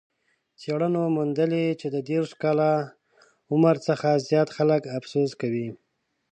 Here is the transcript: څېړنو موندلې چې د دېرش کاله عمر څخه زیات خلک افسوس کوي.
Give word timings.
څېړنو 0.59 1.03
موندلې 1.17 1.65
چې 1.79 1.87
د 1.95 1.97
دېرش 2.09 2.31
کاله 2.41 2.71
عمر 3.51 3.75
څخه 3.87 4.09
زیات 4.27 4.49
خلک 4.57 4.81
افسوس 4.97 5.31
کوي. 5.41 5.67